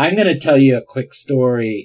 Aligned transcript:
I'm 0.00 0.14
going 0.14 0.28
to 0.28 0.38
tell 0.38 0.56
you 0.56 0.78
a 0.78 0.80
quick 0.80 1.12
story. 1.12 1.84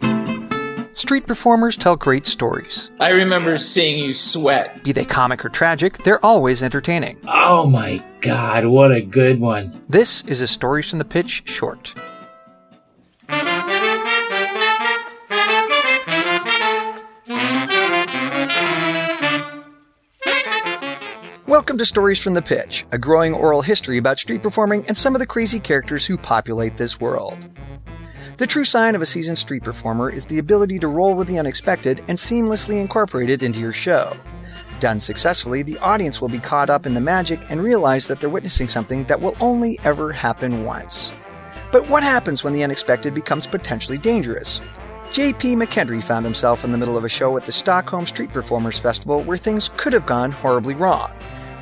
Street 0.94 1.28
performers 1.28 1.76
tell 1.76 1.98
great 1.98 2.26
stories. 2.26 2.90
I 2.98 3.10
remember 3.10 3.58
seeing 3.58 4.02
you 4.02 4.14
sweat. 4.14 4.86
Be 4.86 4.94
they 4.94 5.04
comic 5.04 5.44
or 5.44 5.50
tragic, 5.50 5.98
they're 5.98 6.26
always 6.26 6.64
entertaining. 6.64 7.20
Oh 7.28 7.68
my 7.68 8.02
god, 8.22 8.68
what 8.68 8.94
a 8.94 9.02
good 9.02 9.42
one. 9.42 9.84
This 9.90 10.24
is 10.28 10.40
a 10.40 10.48
Stories 10.48 10.90
from 10.90 11.00
the 11.00 11.04
Pitch 11.04 11.44
short. 11.44 11.94
Welcome 21.46 21.78
to 21.78 21.86
Stories 21.86 22.24
from 22.24 22.34
the 22.34 22.42
Pitch, 22.42 22.86
a 22.94 22.98
growing 22.98 23.34
oral 23.34 23.62
history 23.62 23.98
about 23.98 24.20
street 24.20 24.42
performing 24.42 24.86
and 24.88 24.98
some 24.98 25.16
of 25.16 25.20
the 25.20 25.28
crazy 25.28 25.60
characters 25.60 26.06
who 26.06 26.16
populate 26.16 26.78
this 26.78 27.02
world. 27.02 27.50
The 28.38 28.46
true 28.46 28.66
sign 28.66 28.96
of 28.96 29.02
a 29.02 29.06
seasoned 29.06 29.38
street 29.38 29.64
performer 29.64 30.10
is 30.10 30.26
the 30.26 30.40
ability 30.40 30.78
to 30.80 30.90
roll 30.90 31.16
with 31.16 31.30
the 31.30 31.40
unexpected 31.40 32.00
and 32.10 32.18
seamlessly 32.18 32.82
incorporate 32.82 33.30
it 33.30 33.44
into 33.44 33.62
your 33.62 33.72
show. 33.72 34.18
Done 34.82 35.00
successfully, 35.00 35.64
the 35.64 35.78
audience 35.78 36.20
will 36.20 36.28
be 36.28 36.40
caught 36.40 36.70
up 36.70 36.86
in 36.86 36.94
the 36.94 37.00
magic 37.00 37.50
and 37.50 37.64
realize 37.64 38.10
that 38.10 38.20
they're 38.20 38.30
witnessing 38.30 38.68
something 38.68 39.06
that 39.06 39.22
will 39.22 39.38
only 39.40 39.80
ever 39.86 40.12
happen 40.12 40.66
once. 40.66 41.14
But 41.72 41.88
what 41.88 42.04
happens 42.04 42.44
when 42.44 42.52
the 42.52 42.64
unexpected 42.64 43.14
becomes 43.14 43.48
potentially 43.48 43.98
dangerous? 43.98 44.60
J.P. 45.12 45.56
McKendry 45.56 46.04
found 46.04 46.26
himself 46.26 46.66
in 46.66 46.74
the 46.74 46.78
middle 46.78 46.98
of 46.98 47.06
a 47.06 47.10
show 47.10 47.38
at 47.38 47.46
the 47.46 47.54
Stockholm 47.54 48.06
Street 48.06 48.34
Performers 48.34 48.80
Festival 48.80 49.24
where 49.24 49.38
things 49.38 49.72
could 49.78 49.94
have 49.94 50.06
gone 50.06 50.32
horribly 50.32 50.76
wrong. 50.76 51.10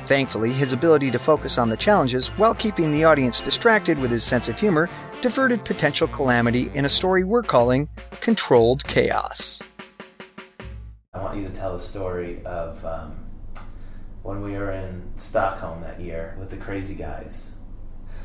Thankfully, 0.06 0.52
his 0.52 0.72
ability 0.72 1.12
to 1.12 1.18
focus 1.20 1.56
on 1.56 1.68
the 1.68 1.76
challenges 1.76 2.30
while 2.30 2.54
keeping 2.54 2.90
the 2.90 3.04
audience 3.04 3.40
distracted 3.40 3.96
with 3.96 4.10
his 4.10 4.24
sense 4.24 4.48
of 4.48 4.58
humor 4.58 4.90
diverted 5.24 5.64
potential 5.64 6.06
calamity 6.06 6.68
in 6.74 6.84
a 6.84 6.88
story 6.90 7.24
we're 7.24 7.42
calling 7.42 7.88
Controlled 8.20 8.84
Chaos. 8.84 9.62
I 11.14 11.22
want 11.22 11.38
you 11.38 11.48
to 11.48 11.50
tell 11.50 11.72
the 11.72 11.78
story 11.78 12.44
of 12.44 12.84
um, 12.84 13.24
when 14.22 14.42
we 14.42 14.52
were 14.52 14.70
in 14.72 15.02
Stockholm 15.16 15.80
that 15.80 15.98
year 15.98 16.36
with 16.38 16.50
the 16.50 16.58
crazy 16.58 16.94
guys. 16.94 17.52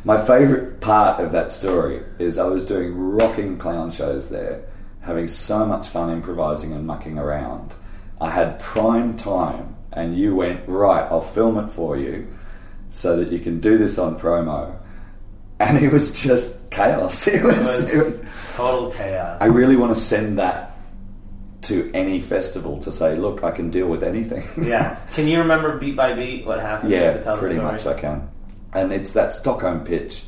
My 0.04 0.18
favourite 0.18 0.82
part 0.82 1.24
of 1.24 1.32
that 1.32 1.52
story 1.52 2.04
is 2.20 2.38
I 2.38 2.48
was 2.48 2.66
doing 2.66 2.94
rocking 2.94 3.58
clown 3.58 3.92
shows 3.92 4.30
there, 4.30 4.66
having 5.00 5.30
so 5.30 5.66
much 5.66 5.88
fun 5.88 6.10
improvising 6.10 6.74
and 6.74 6.86
mucking 6.86 7.18
around. 7.18 7.74
I 8.20 8.32
had 8.32 8.60
prime 8.60 9.16
time, 9.16 9.78
and 9.94 10.18
you 10.18 10.36
went, 10.36 10.68
Right, 10.68 11.10
I'll 11.10 11.22
film 11.22 11.58
it 11.60 11.70
for 11.70 11.96
you 11.96 12.28
so 12.92 13.16
that 13.16 13.32
you 13.32 13.40
can 13.40 13.62
do 13.62 13.78
this 13.78 13.98
on 13.98 14.20
promo. 14.20 14.76
And 15.62 15.78
it 15.78 15.94
was 15.94 16.12
just 16.22 16.59
chaos. 16.72 17.28
It 17.28 17.44
was, 17.44 17.56
It 17.56 17.58
was, 17.58 17.94
it 17.94 17.98
was- 18.22 18.22
total 18.56 18.92
chaos. 18.92 19.38
I 19.42 19.46
really 19.46 19.76
want 19.76 19.94
to 19.96 20.00
send 20.02 20.38
that 20.40 20.76
to 21.64 21.92
any 21.94 22.20
festival 22.22 22.78
to 22.80 22.92
say, 22.92 23.16
Look, 23.16 23.44
I 23.44 23.52
can 23.52 23.70
deal 23.70 23.88
with 23.88 24.04
anything. 24.04 24.44
yeah. 24.68 24.98
Can 25.14 25.28
you 25.28 25.40
remember 25.40 25.78
beat 25.78 25.96
by 25.96 26.14
beat 26.14 26.46
what 26.46 26.60
happened? 26.60 26.92
Yeah, 26.92 27.14
to 27.14 27.22
tell 27.22 27.38
pretty 27.38 27.56
the 27.56 27.62
story? 27.62 27.72
much 27.74 27.86
I 27.86 28.00
can. 28.00 28.30
And 28.74 28.92
it's 28.94 29.14
that 29.14 29.32
Stockholm 29.32 29.84
pitch, 29.84 30.24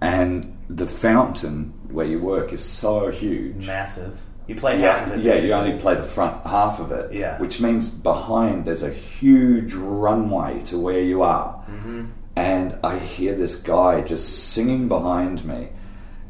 and 0.00 0.56
the 0.68 0.86
fountain 0.86 1.72
where 1.90 2.06
you 2.06 2.20
work 2.20 2.52
is 2.52 2.62
so 2.64 3.10
huge. 3.10 3.66
Massive. 3.66 4.20
You 4.46 4.54
play 4.56 4.78
half 4.80 5.06
of 5.06 5.18
it. 5.18 5.24
yeah, 5.24 5.36
you 5.36 5.52
only 5.52 5.78
play 5.78 5.94
the 5.94 6.02
front 6.02 6.44
half 6.46 6.78
of 6.80 6.90
it. 6.92 7.12
Yeah. 7.12 7.38
Which 7.40 7.60
means 7.60 7.88
behind 7.88 8.64
there's 8.64 8.82
a 8.82 8.90
huge 8.92 9.74
runway 9.74 10.60
to 10.64 10.78
where 10.78 11.00
you 11.00 11.22
are. 11.22 11.54
Mm-hmm. 11.70 12.06
And 12.36 12.78
I 12.84 12.98
hear 12.98 13.34
this 13.34 13.54
guy 13.56 14.00
just 14.02 14.50
singing 14.50 14.88
behind 14.88 15.44
me, 15.44 15.68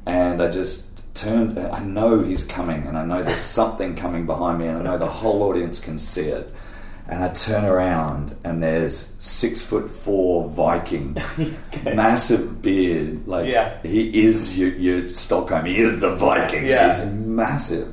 and 0.06 0.43
I 0.43 0.48
just 0.51 0.87
turned. 1.15 1.59
I 1.59 1.81
know 1.81 2.23
he's 2.23 2.43
coming, 2.43 2.87
and 2.87 2.97
I 2.97 3.05
know 3.05 3.19
there's 3.19 3.37
something 3.61 3.95
coming 3.97 4.27
behind 4.27 4.59
me, 4.59 4.67
and 4.67 4.78
I 4.78 4.83
know 4.83 4.98
the 4.98 5.06
whole 5.06 5.43
audience 5.45 5.78
can 5.78 5.98
see 5.98 6.27
it. 6.28 6.53
And 7.06 7.25
I 7.25 7.28
turn 7.31 7.65
around, 7.65 8.37
and 8.45 8.62
there's 8.62 9.15
six 9.19 9.61
foot 9.61 9.91
four 9.91 10.49
Viking, 10.49 11.16
massive 11.84 12.62
beard. 12.62 13.27
Like 13.27 13.49
Yeah. 13.49 13.78
he 13.82 14.25
is 14.25 14.56
your, 14.56 14.71
your 14.71 15.09
Stockholm. 15.09 15.65
He 15.67 15.78
is 15.81 16.00
the 16.00 16.15
Viking. 16.15 16.65
Yeah. 16.65 16.94
He's 16.94 17.12
massive, 17.12 17.88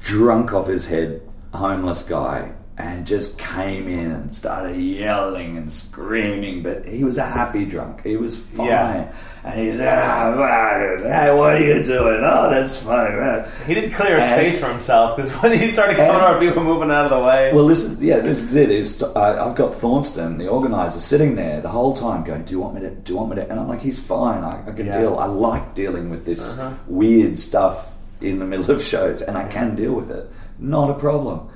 drunk 0.00 0.52
off 0.52 0.66
his 0.66 0.86
head, 0.88 1.22
homeless 1.54 2.02
guy, 2.02 2.50
and 2.80 3.06
just 3.06 3.38
came 3.38 3.88
in 3.88 4.10
and 4.10 4.34
started 4.34 4.76
yelling 4.76 5.56
and 5.58 5.70
screaming. 5.70 6.62
But 6.62 6.86
he 6.86 7.04
was 7.04 7.18
a 7.18 7.24
happy 7.24 7.64
drunk. 7.64 8.02
He 8.04 8.16
was 8.16 8.36
fine. 8.38 8.66
Yeah. 8.68 9.14
And 9.44 9.58
he's, 9.60 9.80
ah, 9.80 10.34
ah, 10.36 11.02
hey, 11.02 11.34
what 11.36 11.54
are 11.56 11.58
you 11.58 11.82
doing? 11.82 12.20
Oh, 12.22 12.50
that's 12.50 12.76
funny. 12.78 13.16
Man. 13.16 13.48
He 13.66 13.74
did 13.74 13.92
clear 13.92 14.18
a 14.18 14.22
space 14.22 14.58
for 14.60 14.68
himself 14.68 15.16
because 15.16 15.30
when 15.42 15.58
he 15.58 15.66
started 15.68 15.96
coming 15.96 16.20
over, 16.22 16.38
people 16.38 16.62
moving 16.62 16.90
out 16.90 17.04
of 17.06 17.10
the 17.10 17.26
way. 17.26 17.52
Well, 17.52 17.68
is 17.70 18.00
yeah, 18.02 18.20
this 18.20 18.42
is 18.42 18.54
it. 18.54 18.70
Is 18.70 19.02
uh, 19.02 19.46
I've 19.46 19.56
got 19.56 19.74
Thorsten, 19.74 20.38
the 20.38 20.48
organizer, 20.48 20.98
sitting 21.00 21.34
there 21.36 21.60
the 21.60 21.68
whole 21.70 21.92
time, 21.94 22.24
going, 22.24 22.42
"Do 22.44 22.52
you 22.52 22.60
want 22.60 22.74
me 22.74 22.80
to? 22.82 22.90
Do 22.90 23.12
you 23.12 23.16
want 23.18 23.30
me 23.30 23.36
to?" 23.36 23.50
And 23.50 23.58
I'm 23.60 23.68
like, 23.68 23.80
"He's 23.80 23.98
fine. 23.98 24.42
I, 24.44 24.62
I 24.68 24.72
can 24.72 24.86
Yeah. 24.86 25.00
deal. 25.00 25.18
I 25.18 25.26
like 25.26 25.74
dealing 25.74 26.10
with 26.10 26.24
this 26.24 26.52
Uh-huh. 26.52 26.70
weird 26.86 27.38
stuff 27.38 27.88
in 28.20 28.36
the 28.36 28.44
middle 28.46 28.70
of 28.70 28.82
shows, 28.92 29.22
and 29.22 29.36
I 29.38 29.44
can 29.48 29.74
deal 29.74 29.92
with 29.94 30.10
it. 30.10 30.30
Not 30.58 30.90
a 30.90 30.94
problem." 30.94 31.48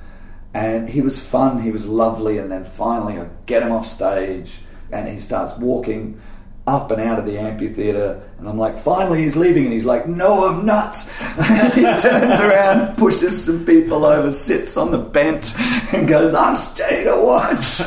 And 0.55 0.87
he 0.89 1.01
was 1.01 1.19
fun. 1.19 1.61
He 1.61 1.69
was 1.69 1.85
lovely. 1.85 2.37
And 2.39 2.49
then 2.51 2.63
finally, 2.63 3.19
I 3.19 3.27
get 3.45 3.61
him 3.61 3.71
off 3.73 3.85
stage, 3.85 4.59
and 4.91 5.07
he 5.07 5.19
starts 5.19 5.51
walking 5.57 6.19
up 6.67 6.89
and 6.89 6.99
out 6.99 7.19
of 7.19 7.25
the 7.27 7.37
amphitheater 7.37 8.19
and 8.39 8.49
I'm 8.49 8.57
like 8.57 8.75
finally 8.79 9.21
he's 9.21 9.35
leaving 9.35 9.65
and 9.65 9.71
he's 9.71 9.85
like 9.85 10.07
no 10.07 10.47
I'm 10.49 10.65
not 10.65 10.97
and 11.37 11.71
he 11.71 11.83
turns 11.83 12.39
around 12.39 12.97
pushes 12.97 13.45
some 13.45 13.63
people 13.67 14.03
over 14.03 14.31
sits 14.31 14.75
on 14.75 14.89
the 14.89 14.97
bench 14.97 15.45
and 15.93 16.07
goes 16.07 16.33
I'm 16.33 16.55
staying 16.57 17.05
to 17.05 17.21
watch 17.23 17.83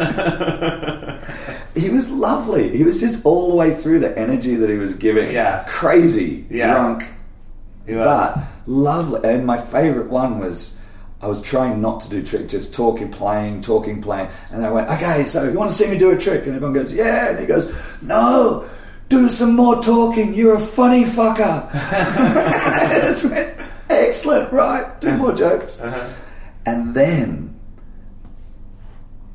he 1.74 1.90
was 1.90 2.08
lovely 2.08 2.76
he 2.76 2.84
was 2.84 3.00
just 3.00 3.24
all 3.26 3.48
the 3.50 3.56
way 3.56 3.74
through 3.74 3.98
the 3.98 4.16
energy 4.16 4.54
that 4.54 4.70
he 4.70 4.76
was 4.76 4.94
giving 4.94 5.32
Yeah. 5.32 5.64
crazy 5.66 6.46
Yeah. 6.48 6.72
drunk 6.72 7.04
but 7.88 8.36
lovely. 8.68 9.28
And 9.28 9.44
my 9.44 9.56
favourite 9.58 10.08
one 10.08 10.38
was 10.38 10.76
I 11.20 11.26
was 11.26 11.42
trying 11.42 11.80
not 11.80 12.00
to 12.02 12.10
do 12.10 12.22
trick, 12.22 12.48
just 12.48 12.72
talking, 12.72 13.10
playing, 13.10 13.62
talking, 13.62 14.00
playing. 14.00 14.30
And 14.50 14.64
I 14.64 14.70
went, 14.70 14.88
okay, 14.88 15.24
so 15.24 15.44
if 15.44 15.52
you 15.52 15.58
want 15.58 15.70
to 15.70 15.76
see 15.76 15.90
me 15.90 15.98
do 15.98 16.10
a 16.10 16.16
trick, 16.16 16.46
and 16.46 16.54
everyone 16.54 16.74
goes, 16.74 16.92
yeah, 16.92 17.30
and 17.30 17.40
he 17.40 17.46
goes, 17.46 17.74
no, 18.00 18.68
do 19.08 19.28
some 19.28 19.56
more 19.56 19.82
talking. 19.82 20.32
You're 20.34 20.54
a 20.54 20.60
funny 20.60 21.04
fucker. 21.04 21.68
I 21.72 23.00
just 23.02 23.24
went, 23.24 23.58
excellent, 23.90 24.52
right? 24.52 25.00
Do 25.00 25.16
more 25.16 25.32
jokes. 25.32 25.80
Uh-huh. 25.80 26.08
And 26.64 26.94
then 26.94 27.58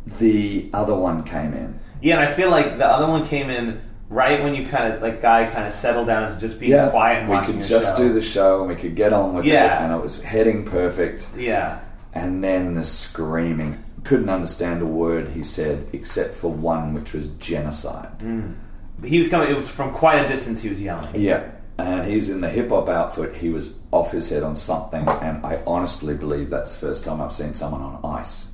the 0.05 0.69
other 0.73 0.95
one 0.95 1.23
came 1.23 1.53
in. 1.53 1.79
yeah, 2.01 2.19
and 2.19 2.29
I 2.29 2.31
feel 2.31 2.49
like 2.49 2.77
the 2.77 2.87
other 2.87 3.07
one 3.07 3.27
came 3.27 3.49
in 3.49 3.81
right 4.09 4.43
when 4.43 4.53
you 4.55 4.65
kind 4.67 4.93
of 4.93 5.01
like 5.01 5.21
guy 5.21 5.49
kind 5.49 5.65
of 5.65 5.71
settled 5.71 6.07
down 6.07 6.31
to 6.31 6.37
just 6.39 6.59
being 6.59 6.71
Yeah, 6.71 6.89
quiet 6.89 7.23
and 7.23 7.29
we 7.29 7.39
could 7.45 7.61
just 7.65 7.97
show. 7.97 8.03
do 8.03 8.13
the 8.13 8.21
show 8.21 8.59
and 8.61 8.69
we 8.69 8.75
could 8.75 8.95
get 8.95 9.11
on 9.13 9.33
with 9.33 9.45
Yeah. 9.45 9.79
it, 9.81 9.85
and 9.85 9.93
it 9.93 10.01
was 10.01 10.21
heading 10.21 10.65
perfect. 10.65 11.27
Yeah. 11.37 11.79
And 12.13 12.43
then 12.43 12.73
the 12.75 12.83
screaming. 12.83 13.83
Couldn't 14.03 14.29
understand 14.29 14.81
a 14.81 14.85
word 14.85 15.29
he 15.29 15.43
said 15.43 15.87
except 15.93 16.33
for 16.35 16.51
one, 16.51 16.93
which 16.93 17.13
was 17.13 17.29
genocide. 17.29 18.19
Mm. 18.19 18.55
But 18.99 19.09
he 19.09 19.17
was 19.17 19.29
coming. 19.29 19.49
It 19.49 19.55
was 19.55 19.69
from 19.69 19.91
quite 19.93 20.23
a 20.23 20.27
distance. 20.27 20.61
He 20.61 20.69
was 20.69 20.81
yelling. 20.81 21.07
Yeah. 21.15 21.43
And 21.79 22.05
he's 22.05 22.29
in 22.29 22.41
the 22.41 22.49
hip 22.49 22.69
hop 22.69 22.89
outfit. 22.89 23.35
He 23.37 23.49
was 23.49 23.73
off 23.91 24.11
his 24.11 24.29
head 24.29 24.43
on 24.43 24.55
something. 24.57 25.07
And 25.07 25.43
I 25.45 25.59
honestly 25.65 26.13
believe 26.13 26.49
that's 26.49 26.73
the 26.75 26.85
first 26.85 27.03
time 27.05 27.21
I've 27.21 27.31
seen 27.31 27.53
someone 27.53 27.81
on 27.81 27.99
ice. 28.19 28.47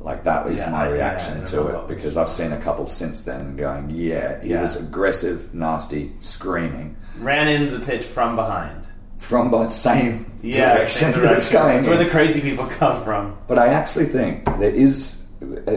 Like, 0.00 0.22
that 0.24 0.44
was 0.48 0.58
Yeah, 0.58 0.70
my 0.70 0.84
I- 0.86 0.88
reaction 0.90 1.38
don't 1.38 1.46
to 1.46 1.66
it 1.68 1.88
because 1.88 2.16
I've 2.16 2.28
seen 2.28 2.52
a 2.52 2.56
couple 2.58 2.86
since 2.86 3.22
then 3.22 3.56
going, 3.56 3.90
yeah, 3.90 4.40
he 4.40 4.50
Yeah. 4.50 4.62
was 4.62 4.76
aggressive, 4.76 5.52
nasty, 5.52 6.12
screaming 6.20 6.96
Ran 7.20 7.48
into 7.48 7.76
the 7.78 7.84
pitch 7.84 8.04
from 8.04 8.36
behind. 8.36 8.86
from 9.16 9.50
the 9.50 9.68
same 9.68 10.30
Yeah, 10.40 10.74
direction 10.74 11.12
same 11.12 11.22
that's 11.22 11.50
direction. 11.50 11.52
going 11.60 11.76
That's 11.78 11.86
where 11.88 11.96
the 12.04 12.10
crazy 12.10 12.40
people 12.40 12.66
come 12.66 13.02
from. 13.02 13.34
But 13.48 13.58
I 13.58 13.68
actually 13.68 14.04
think 14.06 14.44
there 14.60 14.70
is, 14.70 15.16
uh, 15.42 15.72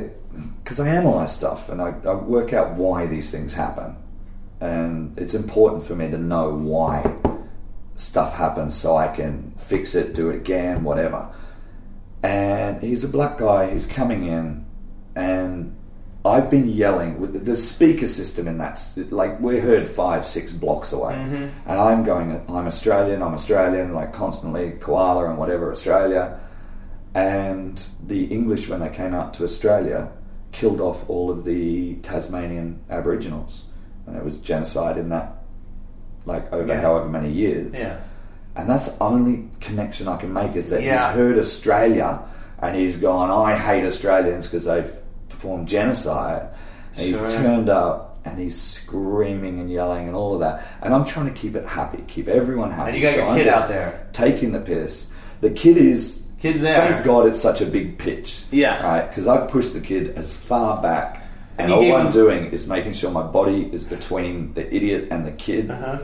because 0.63 0.79
I 0.79 0.87
analyze 0.87 1.31
stuff 1.33 1.69
and 1.69 1.81
I, 1.81 1.93
I 2.07 2.13
work 2.13 2.53
out 2.53 2.75
why 2.75 3.07
these 3.07 3.31
things 3.31 3.53
happen. 3.55 3.95
And 4.59 5.17
it's 5.17 5.33
important 5.33 5.83
for 5.83 5.95
me 5.95 6.11
to 6.11 6.17
know 6.19 6.51
why 6.51 7.11
stuff 7.95 8.35
happens 8.35 8.75
so 8.75 8.95
I 8.95 9.07
can 9.07 9.53
fix 9.57 9.95
it, 9.95 10.13
do 10.13 10.29
it 10.29 10.35
again, 10.35 10.83
whatever. 10.83 11.27
And 12.23 12.81
he's 12.81 13.03
a 13.03 13.07
black 13.07 13.37
guy, 13.37 13.71
he's 13.71 13.85
coming 13.85 14.27
in, 14.27 14.65
and 15.15 15.75
I've 16.23 16.51
been 16.51 16.67
yelling 16.67 17.19
with 17.19 17.45
the 17.45 17.55
speaker 17.55 18.05
system 18.05 18.47
in 18.47 18.59
that, 18.59 18.79
like, 19.09 19.39
we're 19.39 19.59
heard 19.59 19.89
five, 19.89 20.23
six 20.23 20.51
blocks 20.51 20.93
away. 20.93 21.13
Mm-hmm. 21.15 21.47
And 21.69 21.81
I'm 21.81 22.03
going, 22.03 22.45
I'm 22.47 22.67
Australian, 22.67 23.23
I'm 23.23 23.33
Australian, 23.33 23.95
like, 23.95 24.13
constantly, 24.13 24.73
koala 24.79 25.29
and 25.29 25.39
whatever, 25.39 25.71
Australia. 25.71 26.39
And 27.15 27.83
the 28.05 28.25
English, 28.25 28.69
when 28.69 28.81
they 28.81 28.89
came 28.89 29.15
out 29.15 29.33
to 29.35 29.43
Australia, 29.43 30.11
killed 30.51 30.79
off 30.79 31.09
all 31.09 31.31
of 31.31 31.43
the 31.43 31.95
Tasmanian 31.95 32.81
Aboriginals. 32.87 33.63
And 34.05 34.15
it 34.15 34.23
was 34.23 34.37
genocide 34.37 34.97
in 34.97 35.09
that, 35.09 35.43
like, 36.25 36.53
over 36.53 36.67
Yeah. 36.67 36.81
however 36.81 37.09
many 37.09 37.31
years. 37.31 37.79
Yeah. 37.79 37.97
And 38.55 38.69
that's 38.69 38.87
the 38.89 39.03
only 39.03 39.47
connection 39.59 40.07
I 40.07 40.17
can 40.17 40.33
make 40.33 40.55
is 40.55 40.69
that 40.71 40.81
Yeah. 40.83 40.93
he's 41.07 41.15
heard 41.15 41.37
Australia 41.37 42.19
and 42.61 42.75
he's 42.75 42.95
gone, 42.97 43.29
I 43.31 43.55
hate 43.55 43.85
Australians 43.85 44.47
because 44.47 44.65
they've 44.65 44.91
performed 45.29 45.67
genocide. 45.67 46.47
And 46.97 47.15
Sure. 47.15 47.23
he's 47.23 47.33
turned 47.33 47.69
up 47.69 48.19
and 48.25 48.37
he's 48.37 48.59
screaming 48.59 49.59
and 49.59 49.71
yelling 49.71 50.07
and 50.07 50.15
all 50.15 50.33
of 50.33 50.41
that. 50.41 50.63
And 50.81 50.93
I'm 50.93 51.05
trying 51.05 51.27
to 51.27 51.31
keep 51.31 51.55
it 51.55 51.65
happy, 51.65 52.03
keep 52.07 52.27
everyone 52.27 52.71
happy. 52.71 52.89
And 52.89 52.97
you 52.97 53.03
got 53.03 53.11
So 53.13 53.17
your 53.17 53.27
I'm 53.29 53.37
kid 53.37 53.47
out 53.47 53.67
there. 53.69 53.99
Taking 54.11 54.51
the 54.51 54.59
piss. 54.59 55.07
The 55.39 55.49
kid 55.49 55.77
is. 55.77 56.23
Kid's 56.39 56.59
there. 56.61 56.75
Thank 56.75 57.05
God 57.05 57.27
it's 57.27 57.39
such 57.39 57.61
a 57.61 57.65
big 57.65 57.97
pitch. 57.99 58.43
Yeah. 58.51 58.83
Right? 58.85 59.07
Because 59.07 59.27
I 59.27 59.37
pushed 59.45 59.73
the 59.73 59.79
kid 59.79 60.13
as 60.17 60.33
far 60.33 60.81
back. 60.81 61.23
And, 61.57 61.71
And 61.71 61.73
all 61.73 61.95
I'm 61.95 62.07
him- 62.07 62.11
doing 62.11 62.45
is 62.51 62.67
making 62.67 62.93
sure 62.93 63.11
my 63.11 63.21
body 63.21 63.69
is 63.71 63.83
between 63.83 64.53
the 64.55 64.73
idiot 64.75 65.07
and 65.11 65.25
the 65.25 65.31
kid. 65.31 65.69
Uh-huh. 65.69 65.99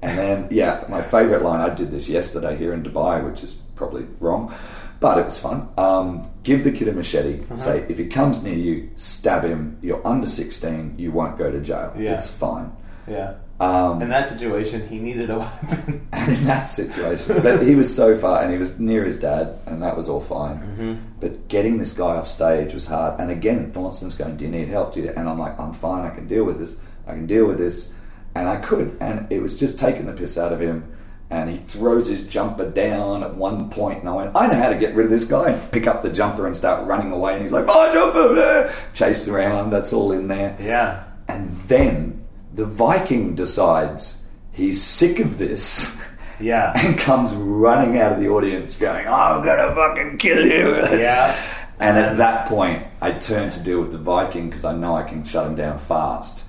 And 0.00 0.16
then, 0.16 0.48
yeah, 0.50 0.84
my 0.88 1.02
favourite 1.02 1.42
line, 1.42 1.60
I 1.60 1.74
did 1.74 1.90
this 1.90 2.08
yesterday 2.08 2.56
here 2.56 2.72
in 2.72 2.82
Dubai, 2.82 3.24
which 3.28 3.42
is 3.42 3.54
probably 3.74 4.06
wrong, 4.20 4.54
but 5.00 5.18
it 5.18 5.24
was 5.24 5.38
fun. 5.38 5.68
Um, 5.76 6.30
give 6.42 6.64
the 6.64 6.72
kid 6.72 6.88
a 6.88 6.92
machete. 6.92 7.42
Uh-huh. 7.42 7.56
Say, 7.56 7.86
if 7.88 7.98
he 7.98 8.06
comes 8.06 8.42
near 8.42 8.54
you, 8.54 8.90
stab 8.94 9.44
him. 9.44 9.78
You're 9.82 10.04
under 10.06 10.26
16, 10.26 10.96
you 10.98 11.10
won't 11.10 11.36
go 11.36 11.50
to 11.50 11.60
jail. 11.60 11.94
Yeah. 11.98 12.14
It's 12.14 12.28
fine. 12.28 12.72
Yeah. 13.08 13.34
Um, 13.60 14.00
In 14.00 14.08
that 14.10 14.28
situation, 14.28 14.86
he 14.86 14.98
needed 14.98 15.30
a 15.30 15.38
weapon. 15.40 16.06
and 16.12 16.32
in 16.38 16.44
that 16.44 16.62
situation, 16.62 17.42
but 17.42 17.66
he 17.66 17.74
was 17.74 17.92
so 17.92 18.16
far, 18.16 18.40
and 18.40 18.52
he 18.52 18.58
was 18.58 18.78
near 18.78 19.04
his 19.04 19.16
dad, 19.16 19.58
and 19.66 19.82
that 19.82 19.96
was 19.96 20.08
all 20.08 20.20
fine. 20.20 20.58
Mm-hmm. 20.58 20.94
But 21.18 21.48
getting 21.48 21.78
this 21.78 21.92
guy 21.92 22.16
off 22.16 22.28
stage 22.28 22.72
was 22.72 22.86
hard. 22.86 23.18
And 23.20 23.32
again, 23.32 23.72
Thorsten's 23.72 24.14
going, 24.14 24.36
"Do 24.36 24.44
you 24.44 24.50
need 24.52 24.68
help?" 24.68 24.94
Do 24.94 25.00
you? 25.00 25.08
And 25.10 25.28
I'm 25.28 25.40
like, 25.40 25.58
"I'm 25.58 25.72
fine. 25.72 26.04
I 26.04 26.10
can 26.10 26.28
deal 26.28 26.44
with 26.44 26.58
this. 26.58 26.76
I 27.08 27.12
can 27.12 27.26
deal 27.26 27.46
with 27.46 27.58
this." 27.58 27.92
And 28.38 28.48
I 28.48 28.56
could, 28.56 28.96
and 29.00 29.26
it 29.30 29.42
was 29.42 29.58
just 29.58 29.78
taking 29.78 30.06
the 30.06 30.12
piss 30.12 30.38
out 30.38 30.52
of 30.52 30.60
him. 30.60 30.94
And 31.30 31.50
he 31.50 31.56
throws 31.56 32.06
his 32.08 32.22
jumper 32.26 32.70
down 32.70 33.22
at 33.22 33.34
one 33.36 33.68
point, 33.68 34.00
and 34.00 34.08
I 34.08 34.12
went, 34.12 34.34
"I 34.34 34.46
know 34.46 34.54
how 34.54 34.70
to 34.70 34.78
get 34.78 34.94
rid 34.94 35.04
of 35.04 35.10
this 35.10 35.24
guy." 35.24 35.50
And 35.50 35.70
pick 35.70 35.86
up 35.86 36.02
the 36.02 36.08
jumper 36.08 36.46
and 36.46 36.56
start 36.56 36.86
running 36.86 37.12
away. 37.12 37.34
And 37.34 37.42
he's 37.42 37.52
like, 37.52 37.66
"My 37.66 37.90
jumper!" 37.92 38.32
blah." 38.32 38.72
Chased 38.94 39.28
around. 39.28 39.70
That's 39.70 39.92
all 39.92 40.12
in 40.12 40.28
there. 40.28 40.56
yeah. 40.58 41.04
And 41.28 41.54
then 41.68 42.24
the 42.54 42.64
Viking 42.64 43.34
decides 43.34 44.22
he's 44.52 44.82
sick 44.82 45.18
of 45.18 45.36
this 45.36 45.94
Yeah. 46.40 46.72
and 46.76 46.96
comes 46.96 47.34
running 47.34 47.98
out 47.98 48.12
of 48.12 48.20
the 48.20 48.28
audience 48.28 48.74
going, 48.76 49.06
I'm 49.06 49.44
gonna 49.44 49.74
fucking 49.74 50.16
kill 50.18 50.46
you. 50.46 50.74
Yeah. 50.98 51.36
And 51.78 51.98
at 51.98 52.16
that 52.16 52.46
point, 52.48 52.84
I 53.02 53.12
turn 53.12 53.50
to 53.50 53.60
deal 53.62 53.80
with 53.80 53.92
the 53.92 53.98
Viking 53.98 54.48
because 54.48 54.64
I 54.64 54.74
know 54.74 54.96
I 54.96 55.02
can 55.02 55.22
shut 55.24 55.46
him 55.46 55.54
down 55.56 55.76
fast. 55.78 56.44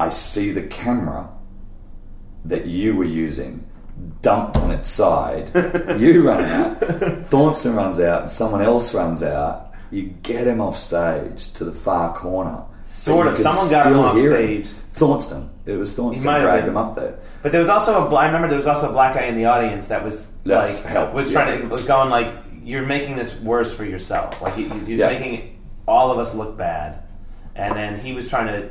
I 0.00 0.08
see 0.08 0.50
the 0.52 0.62
camera 0.62 1.28
that 2.46 2.66
you 2.66 2.96
were 2.96 3.04
using 3.04 3.66
dumped 4.22 4.56
on 4.56 4.70
its 4.70 4.88
side. 4.88 5.50
you 6.00 6.26
run 6.26 6.40
out. 6.42 6.78
Thorsten 7.28 7.74
runs 7.74 8.00
out, 8.00 8.22
and 8.22 8.30
someone 8.30 8.62
else 8.62 8.94
runs 8.94 9.22
out. 9.22 9.72
You 9.90 10.04
get 10.22 10.46
him 10.46 10.60
off 10.60 10.78
stage 10.78 11.52
to 11.54 11.64
the 11.64 11.72
far 11.72 12.14
corner. 12.14 12.64
Sort 12.84 13.26
of. 13.26 13.36
Someone 13.36 13.68
got 13.70 13.86
him 13.86 13.98
off 13.98 14.16
hear 14.16 14.36
him. 14.36 14.64
stage. 14.64 14.84
Thorsten. 14.94 15.50
It 15.66 15.76
was 15.76 15.94
Thorsten 15.94 16.22
dragged 16.22 16.66
him 16.66 16.76
up 16.78 16.96
there. 16.96 17.18
But 17.42 17.52
there 17.52 17.60
was 17.60 17.68
also 17.68 18.08
a. 18.08 18.14
I 18.14 18.26
remember 18.26 18.48
there 18.48 18.56
was 18.56 18.66
also 18.66 18.88
a 18.88 18.92
black 18.92 19.14
guy 19.14 19.24
in 19.24 19.34
the 19.34 19.44
audience 19.44 19.88
that 19.88 20.02
was 20.02 20.28
That's 20.44 20.74
like 20.76 20.84
helped, 20.86 21.12
was 21.14 21.30
yeah. 21.30 21.44
trying 21.44 21.60
to 21.60 21.66
was 21.68 21.84
going 21.84 22.08
like 22.08 22.34
you're 22.64 22.86
making 22.86 23.16
this 23.16 23.38
worse 23.40 23.72
for 23.72 23.84
yourself. 23.84 24.40
Like 24.40 24.54
he, 24.54 24.64
he 24.64 24.92
was 24.92 24.98
Yeah. 25.00 25.08
making 25.08 25.60
all 25.86 26.10
of 26.10 26.18
us 26.18 26.34
look 26.34 26.56
bad, 26.56 27.02
and 27.54 27.76
then 27.76 28.00
he 28.00 28.12
was 28.14 28.28
trying 28.28 28.46
to 28.46 28.70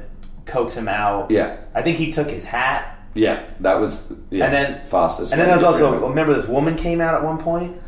coax 0.50 0.76
him 0.76 0.88
out. 0.88 1.32
Yeah. 1.32 1.58
I 1.74 1.82
think 1.82 1.98
he 1.98 2.12
took 2.12 2.30
his 2.30 2.44
hat, 2.46 2.98
Yeah, 3.16 3.44
that 3.62 3.80
was 3.80 4.12
yeah, 4.30 4.46
and 4.46 4.54
then 4.54 4.86
fastest. 4.86 5.32
And 5.32 5.40
then 5.42 5.48
there 5.48 5.58
was 5.58 5.66
also 5.66 5.86
rid 5.92 5.98
of 5.98 6.04
it. 6.04 6.08
remember 6.10 6.34
this 6.34 6.48
woman 6.48 6.76
came 6.76 7.02
out 7.02 7.16
at 7.16 7.24
one 7.24 7.38
point. 7.38 7.80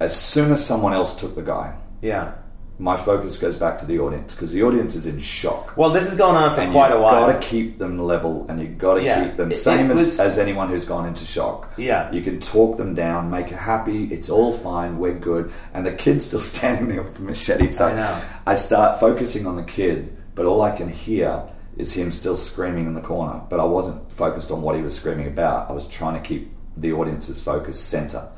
as 0.00 0.18
soon 0.18 0.52
as 0.52 0.64
someone 0.64 0.92
else 0.92 1.14
took 1.14 1.34
the 1.34 1.42
guy, 1.42 1.74
Yeah. 2.02 2.32
my 2.78 2.94
focus 2.96 3.36
goes 3.36 3.56
back 3.56 3.78
to 3.78 3.84
the 3.86 3.98
audience 3.98 4.32
because 4.36 4.52
the 4.52 4.62
audience 4.62 4.94
is 4.94 5.06
in 5.06 5.18
shock. 5.18 5.76
Well, 5.76 5.90
this 5.90 6.06
is 6.06 6.16
going 6.16 6.36
on 6.36 6.54
for 6.54 6.60
and 6.60 6.70
quite 6.70 6.92
a 6.92 7.00
while. 7.00 7.18
you've 7.26 7.32
got 7.32 7.40
to 7.42 7.46
keep 7.48 7.78
them 7.80 7.98
level, 7.98 8.46
and 8.48 8.60
you've 8.60 8.78
got 8.78 8.94
to 8.94 9.02
Yeah. 9.02 9.24
keep 9.24 9.36
them 9.36 9.50
It- 9.50 9.56
same 9.56 9.90
it 9.90 9.94
as, 9.94 9.98
was- 9.98 10.20
as 10.20 10.38
anyone 10.38 10.68
who's 10.68 10.84
gone 10.84 11.04
into 11.06 11.24
shock. 11.24 11.72
Yeah. 11.76 12.08
you 12.12 12.22
can 12.22 12.38
talk 12.38 12.76
them 12.76 12.94
down, 12.94 13.28
make 13.30 13.50
it 13.50 13.58
happy. 13.58 14.04
It's 14.12 14.30
all 14.30 14.52
fine. 14.52 14.98
We're 15.00 15.14
good. 15.18 15.50
And 15.74 15.84
the 15.84 15.90
kid's 15.92 16.26
still 16.26 16.40
standing 16.54 16.86
there 16.88 17.02
with 17.02 17.14
the 17.14 17.22
machete. 17.22 17.72
So 17.72 17.88
I 17.88 17.94
know. 17.96 18.20
I 18.46 18.54
start 18.54 19.00
focusing 19.00 19.44
on 19.48 19.56
the 19.56 19.64
kid, 19.64 20.16
but 20.36 20.46
all 20.46 20.62
I 20.62 20.70
can 20.70 20.88
hear 20.88 21.42
is 21.78 21.92
him 21.92 22.10
still 22.10 22.36
screaming 22.36 22.86
in 22.86 22.94
the 22.94 23.00
corner. 23.00 23.40
But 23.48 23.60
I 23.60 23.64
wasn't 23.64 24.10
focused 24.12 24.50
on 24.50 24.60
what 24.62 24.76
he 24.76 24.82
was 24.82 24.94
screaming 24.94 25.26
about. 25.28 25.70
I 25.70 25.72
was 25.72 25.86
trying 25.88 26.20
to 26.20 26.28
keep 26.28 26.52
the 26.76 26.92
audience's 26.92 27.40
focus 27.40 27.80
center. 27.80 28.28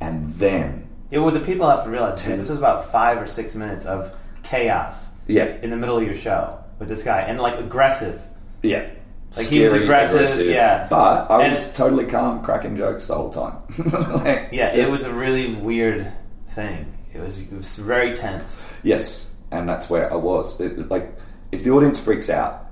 And 0.00 0.30
then, 0.34 0.86
Yeah, 1.10 1.18
well, 1.20 1.30
the 1.30 1.40
people 1.40 1.68
have 1.68 1.84
to 1.84 1.90
realize 1.90 2.22
this 2.22 2.48
was 2.48 2.58
about 2.58 2.86
five 2.90 3.18
or 3.20 3.26
six 3.26 3.54
minutes 3.54 3.84
of 3.86 4.14
chaos 4.42 5.12
yeah, 5.26 5.56
in 5.62 5.70
the 5.70 5.76
middle 5.76 5.96
of 5.98 6.04
your 6.04 6.14
show 6.14 6.58
with 6.78 6.88
this 6.88 7.02
guy, 7.02 7.20
and 7.20 7.38
like 7.40 7.58
aggressive. 7.58 8.20
yeah. 8.62 8.90
Like, 9.36 9.46
he 9.46 9.60
was 9.60 9.72
aggressive, 9.74 10.44
yeah. 10.44 10.88
But 10.90 11.30
I 11.30 11.42
And- 11.44 11.52
was 11.52 11.72
totally 11.72 12.04
calm, 12.04 12.42
cracking 12.42 12.76
jokes 12.76 13.06
the 13.06 13.14
whole 13.14 13.30
time. 13.30 13.54
Like, 14.24 14.48
Yeah, 14.50 14.74
it 14.74 14.90
was 14.90 15.04
a 15.04 15.12
really 15.12 15.54
weird 15.54 16.10
thing. 16.46 16.92
It 17.14 17.20
was 17.20 17.42
it 17.42 17.52
was 17.56 17.76
very 17.78 18.12
tense. 18.12 18.72
Yes, 18.82 19.28
and 19.52 19.68
that's 19.68 19.88
where 19.88 20.12
I 20.12 20.16
was. 20.16 20.58
It, 20.60 20.88
like, 20.90 21.14
if 21.52 21.62
the 21.64 21.70
audience 21.70 21.98
freaks 21.98 22.30
out, 22.30 22.66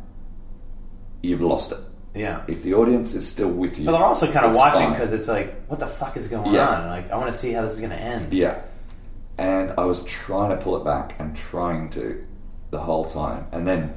you've 1.22 1.42
lost 1.42 1.72
it. 1.72 1.78
Yeah. 2.14 2.42
If 2.48 2.62
the 2.62 2.74
audience 2.74 3.14
is 3.14 3.26
still 3.28 3.50
with 3.50 3.78
you, 3.78 3.86
But 3.86 3.92
they're 3.92 4.02
also 4.04 4.30
kind 4.32 4.46
of 4.46 4.54
watching 4.54 4.90
because 4.90 5.12
it's 5.12 5.28
like, 5.28 5.66
what 5.66 5.78
the 5.78 5.86
fuck 5.86 6.16
is 6.16 6.26
going 6.28 6.52
Yeah. 6.52 6.68
on? 6.68 6.88
Like, 6.88 7.10
I 7.10 7.16
want 7.16 7.30
to 7.30 7.36
see 7.38 7.52
how 7.52 7.62
this 7.62 7.72
is 7.74 7.80
going 7.80 7.90
to 7.92 7.96
end. 7.96 8.32
Yeah. 8.32 8.60
And 9.36 9.72
I 9.78 9.84
was 9.84 10.02
trying 10.04 10.50
to 10.50 10.56
pull 10.62 10.76
it 10.76 10.84
back 10.84 11.14
and 11.20 11.36
trying 11.36 11.88
to 11.90 12.24
the 12.70 12.78
whole 12.78 13.04
time. 13.04 13.46
And 13.52 13.66
then 13.68 13.94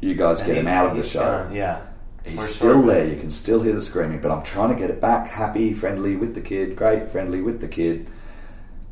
you 0.00 0.14
guys 0.14 0.40
And 0.40 0.46
get 0.48 0.56
him 0.58 0.66
out 0.68 0.86
of 0.86 0.96
the 0.96 1.02
show. 1.02 1.44
gone, 1.44 1.54
Yeah. 1.54 1.80
He's 2.24 2.40
still 2.54 2.74
sure. 2.74 2.86
there. 2.86 3.06
You 3.06 3.16
can 3.16 3.30
still 3.30 3.60
hear 3.62 3.72
the 3.72 3.82
screaming, 3.82 4.20
but 4.20 4.30
I'm 4.30 4.44
trying 4.44 4.68
to 4.72 4.76
get 4.76 4.90
it 4.90 5.00
back. 5.00 5.26
Happy, 5.28 5.72
friendly 5.72 6.14
with 6.14 6.34
the 6.34 6.40
kid. 6.40 6.76
Great, 6.76 7.08
friendly 7.08 7.42
with 7.42 7.60
the 7.60 7.66
kid. 7.68 8.06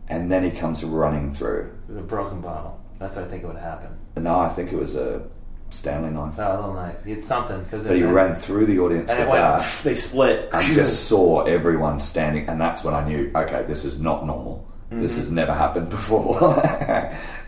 And 0.08 0.30
then 0.32 0.42
he 0.42 0.50
comes 0.50 0.82
running 0.82 1.30
through. 1.30 1.70
With 1.86 1.96
a 1.96 2.02
broken 2.02 2.40
bottle. 2.40 2.79
That's 3.00 3.16
what 3.16 3.24
I 3.24 3.28
think 3.28 3.42
it 3.42 3.46
would 3.46 3.56
happen. 3.56 3.96
Now 4.16 4.38
I 4.40 4.48
think 4.48 4.72
it 4.72 4.76
was 4.76 4.94
a 4.94 5.22
Stanley 5.70 6.10
knife. 6.10 6.34
Oh, 6.38 6.42
a 6.42 6.54
little 6.56 6.74
knife. 6.74 7.04
He 7.04 7.10
had 7.12 7.24
something 7.24 7.62
because 7.64 7.84
But 7.84 7.96
he 7.96 8.02
ran 8.02 8.34
through 8.34 8.66
the 8.66 8.78
audience 8.78 9.10
and 9.10 9.20
with 9.20 9.28
went. 9.30 9.40
that. 9.42 9.80
They 9.84 9.94
split. 9.94 10.50
I 10.52 10.70
just 10.72 11.08
saw 11.08 11.42
everyone 11.44 11.98
standing, 12.00 12.48
and 12.48 12.60
that's 12.60 12.84
when 12.84 12.94
I 12.94 13.04
knew, 13.08 13.32
okay, 13.34 13.62
this 13.64 13.84
is 13.84 14.00
not 14.00 14.26
normal. 14.26 14.66
This 14.90 15.12
Mm-hmm. 15.12 15.20
has 15.20 15.30
never 15.30 15.54
happened 15.54 15.88
before. 15.98 16.62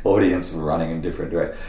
Audience 0.05 0.53
running 0.53 0.91
in 0.91 1.01
different 1.01 1.31
directions. 1.31 1.61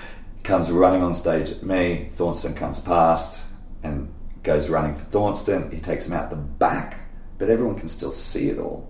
Comes 0.43 0.69
running 0.71 1.01
on 1.03 1.13
stage 1.13 1.49
at 1.51 1.63
me. 1.63 2.09
Thorsten 2.11 2.53
comes 2.53 2.79
past 2.79 3.43
and 3.83 4.13
goes 4.43 4.69
running 4.69 4.93
for 4.93 5.05
Thorsten. 5.05 5.71
He 5.71 5.79
takes 5.79 6.05
him 6.05 6.13
out 6.13 6.29
the 6.29 6.35
back, 6.35 6.99
but 7.37 7.49
everyone 7.49 7.75
can 7.75 7.87
still 7.87 8.11
see 8.11 8.49
it 8.49 8.59
all. 8.59 8.87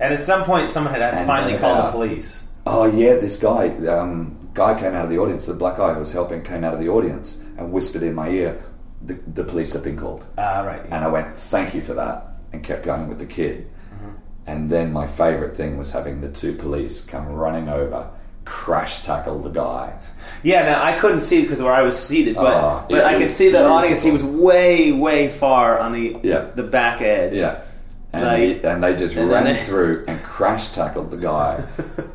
And 0.00 0.12
at 0.12 0.22
some 0.22 0.42
point, 0.44 0.68
someone 0.68 0.92
had 0.92 1.02
And 1.14 1.26
finally 1.26 1.56
called 1.58 1.88
the 1.88 1.92
police. 1.92 2.48
Oh 2.66 2.84
yeah, 2.86 3.14
this 3.16 3.36
guy, 3.36 3.68
um, 3.88 4.36
guy 4.54 4.78
came 4.78 4.94
out 4.94 5.04
of 5.04 5.10
the 5.10 5.18
audience. 5.18 5.46
The 5.46 5.54
black 5.54 5.76
guy 5.76 5.92
who 5.92 5.98
was 5.98 6.12
helping 6.12 6.42
came 6.42 6.62
out 6.64 6.74
of 6.74 6.80
the 6.80 6.88
audience 6.88 7.42
and 7.58 7.72
whispered 7.72 8.02
in 8.02 8.14
my 8.14 8.28
ear, 8.28 8.62
"The, 9.04 9.14
the 9.14 9.44
police 9.44 9.72
have 9.72 9.82
been 9.82 9.96
called." 9.98 10.24
Ah, 10.38 10.60
right. 10.60 10.82
And 10.84 11.04
I 11.04 11.08
went, 11.08 11.36
thank 11.36 11.74
you 11.74 11.82
for 11.82 11.94
that, 11.94 12.36
and 12.52 12.62
kept 12.62 12.84
going 12.84 13.08
with 13.08 13.18
the 13.18 13.26
kid. 13.26 13.66
Mm-hmm. 13.94 14.08
And 14.46 14.70
then 14.70 14.92
my 14.92 15.06
favourite 15.06 15.56
thing 15.56 15.76
was 15.76 15.90
having 15.90 16.20
the 16.20 16.28
two 16.30 16.54
police 16.54 17.00
come 17.00 17.26
running 17.26 17.68
over, 17.68 18.08
crash 18.44 19.02
tackle 19.02 19.40
the 19.40 19.50
guy. 19.50 19.98
Yeah, 20.44 20.62
now 20.64 20.82
I 20.84 20.98
couldn't 21.00 21.20
see 21.20 21.42
because 21.42 21.60
where 21.60 21.72
I 21.72 21.82
was 21.82 21.98
seated, 21.98 22.36
but 22.36 22.54
Oh, 22.62 22.86
but 22.88 23.04
I 23.04 23.18
could 23.18 23.26
see 23.26 23.50
the 23.50 23.64
audience. 23.66 24.02
He 24.04 24.12
was 24.12 24.22
way, 24.22 24.92
way 24.92 25.28
far 25.30 25.80
on 25.80 25.92
the 25.92 26.16
Yeah. 26.22 26.46
the 26.54 26.62
back 26.62 27.00
edge. 27.02 27.34
Yeah. 27.34 27.62
And, 28.12 28.24
Like- 28.26 28.38
he, 28.40 28.62
and 28.64 28.82
they 28.84 28.94
just 28.94 29.16
and 29.16 29.28
ran 29.30 29.44
they- 29.44 29.62
through 29.64 30.04
and 30.06 30.22
crash 30.22 30.68
tackled 30.68 31.10
the 31.10 31.16
guy, 31.16 31.64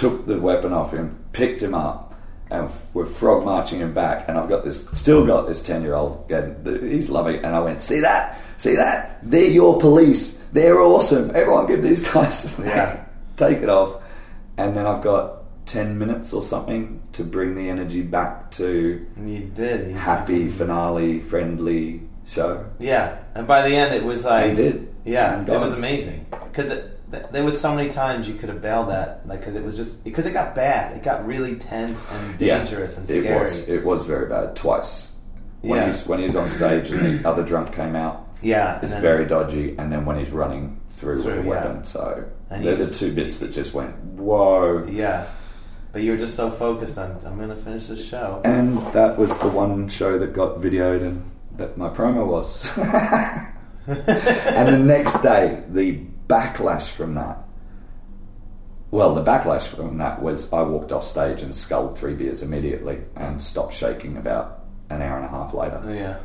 took 0.00 0.26
the 0.26 0.40
weapon 0.40 0.72
off 0.72 0.92
him, 0.92 1.22
picked 1.32 1.62
him 1.62 1.74
up, 1.74 2.14
and 2.50 2.70
we're 2.94 3.04
frog 3.06 3.44
marching 3.44 3.78
him 3.80 3.92
back. 3.92 4.28
And 4.28 4.38
I've 4.38 4.48
got 4.48 4.64
this, 4.64 4.86
still 4.98 5.26
got 5.26 5.46
this 5.46 5.62
10 5.62 5.82
year 5.82 5.94
old, 5.94 6.30
and 6.30 6.66
he's 6.90 7.10
loving 7.10 7.36
it. 7.36 7.44
And 7.44 7.54
I 7.54 7.60
went, 7.60 7.82
see 7.82 8.00
that? 8.00 8.40
See 8.56 8.74
that? 8.76 9.18
They're 9.22 9.50
your 9.50 9.78
police. 9.78 10.38
They're 10.52 10.80
awesome. 10.80 11.30
Everyone 11.34 11.66
give 11.66 11.82
these 11.82 12.00
guys, 12.00 12.58
Yeah. 12.64 13.04
take 13.36 13.58
it 13.58 13.68
off. 13.68 14.02
And 14.56 14.74
then 14.76 14.86
I've 14.86 15.02
got 15.02 15.66
10 15.66 15.98
minutes 15.98 16.32
or 16.32 16.42
something 16.42 17.02
to 17.12 17.22
bring 17.22 17.54
the 17.54 17.68
energy 17.68 18.02
back 18.02 18.50
to 18.52 19.06
And 19.16 19.30
you 19.32 19.40
did. 19.54 19.90
You- 19.90 19.94
happy, 19.96 20.48
finale, 20.48 21.20
friendly 21.20 22.02
show. 22.26 22.64
Yeah, 22.78 23.18
and 23.34 23.46
by 23.46 23.68
the 23.68 23.74
end, 23.76 23.94
it 23.94 24.02
was 24.04 24.24
like 24.24 24.50
I 24.50 24.54
did. 24.54 24.94
Yeah, 25.04 25.40
it 25.42 25.58
was 25.58 25.72
amazing 25.72 26.26
because 26.30 26.70
th- 27.10 27.24
there 27.32 27.44
was 27.44 27.60
so 27.60 27.74
many 27.74 27.90
times 27.90 28.28
you 28.28 28.34
could 28.34 28.48
have 28.48 28.60
bailed 28.62 28.88
that, 28.90 29.26
like 29.26 29.40
because 29.40 29.56
it 29.56 29.62
was 29.64 29.76
just 29.76 30.04
because 30.04 30.26
it 30.26 30.32
got 30.32 30.54
bad. 30.54 30.96
It 30.96 31.02
got 31.02 31.26
really 31.26 31.56
tense 31.56 32.10
and 32.12 32.38
dangerous 32.38 32.96
and 32.98 33.06
scary. 33.06 33.26
it 33.28 33.40
was 33.40 33.68
it 33.68 33.84
was 33.84 34.04
very 34.04 34.28
bad 34.28 34.56
twice. 34.56 35.12
When 35.62 35.78
Yeah. 35.80 35.86
he's 35.86 36.06
when 36.06 36.18
he's 36.20 36.36
on 36.36 36.48
stage 36.48 36.90
and 36.90 37.20
the 37.20 37.28
other 37.28 37.42
drunk 37.42 37.74
came 37.74 37.94
out, 37.94 38.26
Yeah, 38.42 38.78
then- 38.78 39.02
very 39.02 39.26
dodgy, 39.26 39.74
and 39.78 39.92
then 39.92 40.04
when 40.06 40.16
he's 40.18 40.30
running 40.30 40.80
through, 40.88 41.16
with 41.16 41.22
Through, 41.24 41.34
the 41.34 41.42
yeah. 41.42 41.48
weapon. 41.48 41.84
So 41.84 42.24
And 42.50 42.64
they're 42.64 42.76
you 42.76 42.84
the 42.84 42.94
two 42.94 43.12
bits 43.14 43.38
that 43.40 43.52
just 43.52 43.74
went 43.74 43.94
whoa. 44.04 44.86
Yeah, 44.90 45.26
but 45.92 46.02
you 46.02 46.12
were 46.12 46.16
just 46.18 46.34
so 46.36 46.50
focused 46.50 46.96
on 46.98 47.18
I'm 47.26 47.38
gonna 47.38 47.56
finish 47.56 47.88
this 47.88 48.02
show. 48.06 48.40
And 48.44 48.78
that 48.92 49.18
was 49.18 49.36
the 49.38 49.48
one 49.48 49.88
show 49.88 50.18
that 50.18 50.32
got 50.32 50.56
videoed 50.58 51.02
and 51.02 51.30
that 51.56 51.76
my 51.76 51.88
promo 51.90 52.26
was. 52.26 52.70
and 53.86 54.68
the 54.68 54.78
next 54.78 55.20
day, 55.22 55.62
the 55.70 55.98
backlash 56.30 56.88
from 56.88 57.14
that. 57.14 57.38
Well, 58.92 59.14
the 59.14 59.22
backlash 59.22 59.66
from 59.66 59.98
that 59.98 60.22
was 60.22 60.52
I 60.52 60.62
walked 60.62 60.92
off 60.92 61.04
stage 61.04 61.42
and 61.42 61.54
sculled 61.54 61.98
three 61.98 62.14
beers 62.14 62.42
immediately 62.42 63.00
and 63.16 63.40
stopped 63.42 63.74
shaking 63.74 64.16
about 64.16 64.64
an 64.88 65.02
hour 65.02 65.16
and 65.16 65.26
a 65.26 65.28
half 65.28 65.54
later. 65.54 65.80
Oh, 65.84 65.92
yeah, 65.92 66.18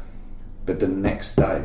But 0.65 0.79
the 0.79 0.87
next 0.87 1.35
day, 1.35 1.63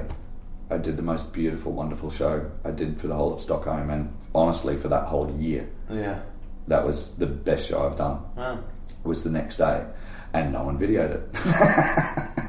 I 0.70 0.76
did 0.76 0.96
the 0.96 1.02
most 1.02 1.32
beautiful, 1.32 1.72
wonderful 1.72 2.10
show 2.10 2.50
I 2.64 2.70
did 2.70 3.00
for 3.00 3.06
the 3.08 3.14
whole 3.14 3.32
of 3.32 3.40
Stockholm, 3.40 3.90
and 3.90 4.14
honestly, 4.34 4.76
for 4.76 4.88
that 4.88 5.04
whole 5.06 5.30
year, 5.38 5.68
oh, 5.88 5.94
yeah. 5.96 6.20
that 6.68 6.84
was 6.84 7.16
the 7.16 7.26
best 7.26 7.68
show 7.68 7.86
I've 7.86 7.96
done. 7.96 8.20
Wow. 8.36 8.62
Was 9.04 9.24
the 9.24 9.30
next 9.30 9.56
day, 9.56 9.84
and 10.34 10.52
no 10.52 10.64
one 10.64 10.78
videoed 10.78 11.12
it. 11.16 12.36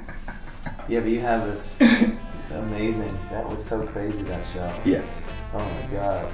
Yeah, 0.89 0.99
but 0.99 1.09
you 1.09 1.21
have 1.21 1.45
this 1.47 1.77
amazing. 2.51 3.17
That 3.29 3.47
was 3.49 3.63
so 3.63 3.87
crazy 3.87 4.23
that 4.23 4.45
show. 4.53 4.75
yeah. 4.83 5.01
Oh 5.53 5.59
my 5.59 5.87
god. 5.91 6.31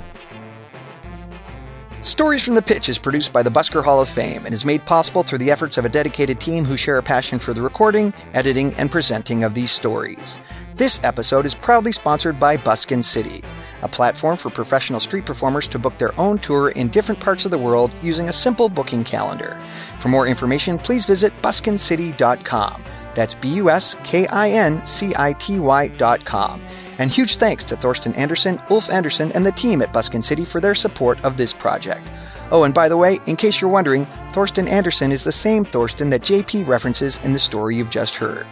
Stories 2.01 2.45
from 2.45 2.53
the 2.53 2.61
Pitch 2.61 2.89
is 2.89 2.99
produced 2.99 3.33
by 3.33 3.41
the 3.41 3.49
Busker 3.49 3.83
Hall 3.83 3.99
of 3.99 4.07
Fame 4.07 4.45
and 4.45 4.53
is 4.53 4.63
made 4.63 4.85
possible 4.85 5.23
through 5.23 5.39
the 5.39 5.49
efforts 5.49 5.79
of 5.79 5.83
a 5.83 5.89
dedicated 5.89 6.39
team 6.39 6.63
who 6.63 6.77
share 6.77 6.99
a 6.99 7.03
passion 7.03 7.39
for 7.39 7.53
the 7.53 7.61
recording, 7.61 8.13
editing, 8.33 8.73
and 8.75 8.91
presenting 8.91 9.43
of 9.43 9.55
these 9.55 9.71
stories. 9.71 10.39
This 10.75 11.03
episode 11.03 11.45
is 11.45 11.55
proudly 11.55 11.91
sponsored 11.91 12.39
by 12.39 12.55
Buskin 12.55 13.01
City, 13.03 13.43
a 13.81 13.87
platform 13.87 14.37
for 14.37 14.51
professional 14.51 14.99
street 14.99 15.25
performers 15.25 15.67
to 15.69 15.79
book 15.79 15.93
their 15.93 16.17
own 16.19 16.37
tour 16.37 16.69
in 16.69 16.87
different 16.87 17.19
parts 17.19 17.45
of 17.45 17.51
the 17.51 17.57
world 17.57 17.95
using 18.03 18.29
a 18.29 18.33
simple 18.33 18.69
booking 18.69 19.03
calendar. 19.03 19.59
For 19.99 20.09
more 20.09 20.27
information, 20.27 20.77
please 20.77 21.05
visit 21.05 21.33
buskincity.com. 21.41 22.83
That's 23.17 23.33
B 23.33 23.55
U 23.55 23.71
S 23.71 23.95
K 24.03 24.27
I 24.27 24.49
N 24.49 24.85
C 24.85 25.11
I 25.17 25.33
T 25.33 25.57
Y 25.59 25.87
dot 25.87 26.23
com. 26.23 26.61
And 26.99 27.11
huge 27.11 27.37
thanks 27.37 27.63
to 27.65 27.75
Thorsten 27.75 28.13
Anderson, 28.13 28.61
Ulf 28.69 28.91
Anderson, 28.91 29.31
and 29.33 29.43
the 29.43 29.51
team 29.51 29.81
at 29.81 29.91
Buskin 29.91 30.21
City 30.21 30.45
for 30.45 30.61
their 30.61 30.75
support 30.75 31.19
of 31.25 31.35
this 31.35 31.51
project. 31.51 32.07
Oh, 32.51 32.63
and 32.63 32.75
by 32.75 32.87
the 32.87 32.97
way, 32.97 33.19
in 33.25 33.35
case 33.35 33.59
you're 33.59 33.71
wondering, 33.71 34.05
Thorsten 34.31 34.67
Anderson 34.67 35.11
is 35.11 35.23
the 35.23 35.31
same 35.31 35.65
Thorsten 35.65 36.11
that 36.11 36.21
JP 36.21 36.67
references 36.67 37.17
in 37.25 37.33
the 37.33 37.39
story 37.39 37.75
you've 37.75 37.89
just 37.89 38.15
heard. 38.15 38.45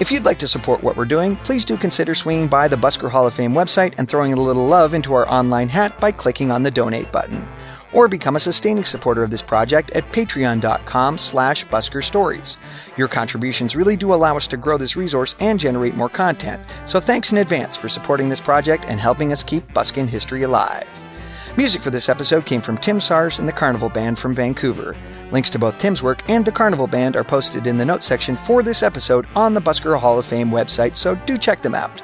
If 0.00 0.10
you'd 0.10 0.24
like 0.24 0.38
to 0.38 0.48
support 0.48 0.82
what 0.82 0.96
we're 0.96 1.04
doing, 1.04 1.36
please 1.36 1.64
do 1.64 1.76
consider 1.76 2.14
swinging 2.14 2.48
by 2.48 2.68
the 2.68 2.76
Busker 2.76 3.10
Hall 3.10 3.26
of 3.26 3.34
Fame 3.34 3.52
website 3.52 3.98
and 3.98 4.08
throwing 4.08 4.32
a 4.32 4.40
little 4.40 4.66
love 4.66 4.94
into 4.94 5.12
our 5.12 5.28
online 5.28 5.68
hat 5.68 6.00
by 6.00 6.12
clicking 6.12 6.50
on 6.50 6.62
the 6.62 6.70
donate 6.70 7.12
button. 7.12 7.46
Or 7.94 8.08
become 8.08 8.36
a 8.36 8.40
sustaining 8.40 8.84
supporter 8.84 9.22
of 9.22 9.30
this 9.30 9.42
project 9.42 9.90
at 9.92 10.10
patreon.com 10.12 11.18
slash 11.18 11.66
buskerstories. 11.66 12.58
Your 12.96 13.08
contributions 13.08 13.76
really 13.76 13.96
do 13.96 14.14
allow 14.14 14.36
us 14.36 14.46
to 14.48 14.56
grow 14.56 14.78
this 14.78 14.96
resource 14.96 15.34
and 15.40 15.58
generate 15.60 15.96
more 15.96 16.08
content, 16.08 16.64
so 16.84 17.00
thanks 17.00 17.32
in 17.32 17.38
advance 17.38 17.76
for 17.76 17.88
supporting 17.88 18.28
this 18.28 18.40
project 18.40 18.86
and 18.88 18.98
helping 18.98 19.32
us 19.32 19.42
keep 19.42 19.72
Buskin 19.74 20.06
history 20.06 20.42
alive. 20.42 21.11
Music 21.58 21.82
for 21.82 21.90
this 21.90 22.08
episode 22.08 22.46
came 22.46 22.62
from 22.62 22.78
Tim 22.78 22.98
Sars 22.98 23.38
and 23.38 23.46
the 23.46 23.52
Carnival 23.52 23.90
Band 23.90 24.18
from 24.18 24.34
Vancouver. 24.34 24.96
Links 25.32 25.50
to 25.50 25.58
both 25.58 25.76
Tim's 25.76 26.02
work 26.02 26.22
and 26.30 26.46
the 26.46 26.50
Carnival 26.50 26.86
Band 26.86 27.14
are 27.14 27.24
posted 27.24 27.66
in 27.66 27.76
the 27.76 27.84
notes 27.84 28.06
section 28.06 28.38
for 28.38 28.62
this 28.62 28.82
episode 28.82 29.26
on 29.34 29.52
the 29.52 29.60
Busker 29.60 29.98
Hall 29.98 30.18
of 30.18 30.24
Fame 30.24 30.48
website, 30.48 30.96
so 30.96 31.14
do 31.26 31.36
check 31.36 31.60
them 31.60 31.74
out. 31.74 32.02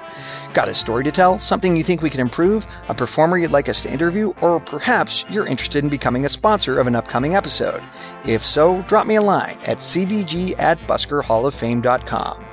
Got 0.53 0.69
a 0.69 0.75
story 0.75 1.03
to 1.03 1.11
tell? 1.11 1.39
Something 1.39 1.75
you 1.75 1.83
think 1.83 2.03
we 2.03 2.11
can 2.11 2.21
improve? 2.21 2.69
A 2.91 2.95
performer 2.95 3.39
you'd 3.39 3.53
like 3.53 3.71
us 3.71 3.81
to 3.83 3.93
interview? 3.93 4.33
Or 4.43 4.61
perhaps 4.61 5.25
you're 5.31 5.47
interested 5.47 5.83
in 5.83 5.89
becoming 5.89 6.27
a 6.27 6.29
sponsor 6.29 6.79
of 6.79 6.87
an 6.87 6.95
upcoming 6.95 7.35
episode? 7.35 7.83
If 8.27 8.45
so, 8.45 8.83
drop 8.83 9.07
me 9.07 9.15
a 9.15 9.23
line 9.23 9.57
at 9.67 9.79
cbg 9.79 10.61
at 10.61 10.79
buskerhalloffame.com. 10.81 12.48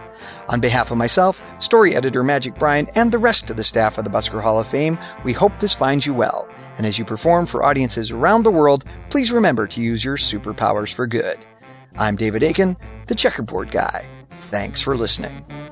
On 0.50 0.60
behalf 0.60 0.92
of 0.92 0.98
myself, 0.98 1.42
story 1.62 1.96
editor 1.96 2.24
Magic 2.24 2.56
Bryan, 2.56 2.88
and 2.96 3.12
the 3.12 3.18
rest 3.18 3.50
of 3.50 3.58
the 3.58 3.64
staff 3.64 3.98
of 3.98 4.04
the 4.04 4.10
Busker 4.10 4.42
Hall 4.42 4.60
of 4.60 4.68
Fame, 4.68 4.98
we 5.24 5.34
hope 5.34 5.58
this 5.60 5.74
finds 5.74 6.06
you 6.06 6.14
well. 6.14 6.48
And 6.78 6.86
as 6.86 7.00
you 7.00 7.06
perform 7.06 7.46
for 7.46 7.64
audiences 7.64 8.12
around 8.12 8.44
the 8.44 8.52
world, 8.52 8.86
please 9.10 9.32
remember 9.32 9.68
to 9.68 9.82
use 9.82 10.04
your 10.04 10.18
superpowers 10.18 10.94
for 10.94 11.08
good. 11.08 11.46
I'm 11.98 12.16
David 12.16 12.44
Aiken, 12.44 12.76
the 13.08 13.16
checkerboard 13.16 13.72
guy. 13.72 14.06
Thanks 14.32 14.82
for 14.82 14.96
listening. 14.96 15.65